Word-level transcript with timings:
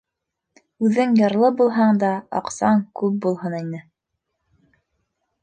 Үҙең 0.87 1.11
ярлы 1.19 1.51
булһаң 1.59 1.99
да, 2.05 2.09
аҡсаң 2.41 2.81
күп 3.01 3.21
булһын 3.27 3.59
ине. 3.61 3.85